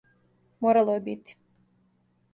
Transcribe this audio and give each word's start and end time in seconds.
Морало 0.65 0.95
је 0.97 1.03
бити. 1.09 1.39